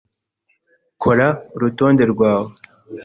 [1.03, 2.51] Kora urutonde rwawe